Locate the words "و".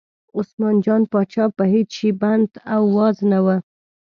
3.45-3.47